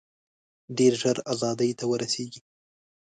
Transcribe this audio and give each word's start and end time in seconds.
ډېر 0.77 0.93
ژر 1.01 1.17
آزادۍ 1.33 1.71
ته 1.79 1.85
ورسیږي. 1.91 2.41